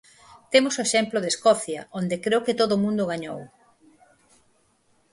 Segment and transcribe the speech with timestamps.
[0.53, 3.39] Temos o exemplo de Escocia, onde creo que todo o mundo gañou.